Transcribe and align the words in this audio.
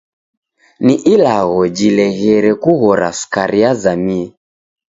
Ni 0.85 0.95
ilagho 1.13 1.59
jileghere 1.77 2.51
kughora 2.63 3.09
sukari 3.19 3.57
yazamie. 3.63 4.25